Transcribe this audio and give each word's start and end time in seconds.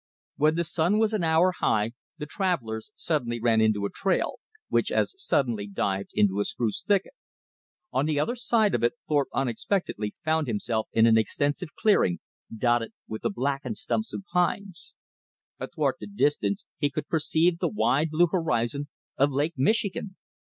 When 0.37 0.55
the 0.55 0.63
sun 0.63 0.97
was 0.97 1.13
an 1.13 1.23
hour 1.23 1.51
high 1.59 1.91
the 2.17 2.25
travellers 2.25 2.89
suddenly 2.95 3.39
ran 3.39 3.61
into 3.61 3.85
a 3.85 3.91
trail, 3.91 4.39
which 4.67 4.91
as 4.91 5.13
suddenly 5.15 5.67
dived 5.67 6.09
into 6.15 6.39
a 6.39 6.43
spruce 6.43 6.81
thicket. 6.81 7.13
On 7.91 8.07
the 8.07 8.19
other 8.19 8.33
side 8.33 8.73
of 8.73 8.81
it 8.83 8.93
Thorpe 9.07 9.27
unexpectedly 9.31 10.15
found 10.25 10.47
himself 10.47 10.87
in 10.91 11.05
an 11.05 11.19
extensive 11.19 11.75
clearing, 11.75 12.17
dotted 12.57 12.93
with 13.07 13.21
the 13.21 13.29
blackened 13.29 13.77
stumps 13.77 14.11
of 14.11 14.23
pines. 14.33 14.95
Athwart 15.59 15.97
the 15.99 16.07
distance 16.07 16.65
he 16.79 16.89
could 16.89 17.07
perceive 17.07 17.59
the 17.59 17.67
wide 17.67 18.09
blue 18.09 18.25
horizon 18.25 18.87
of 19.17 19.29
Lake 19.31 19.53
Michigan. 19.55 20.15